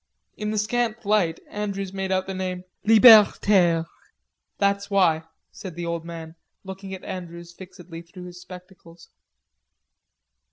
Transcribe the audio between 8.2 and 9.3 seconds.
his spectacles.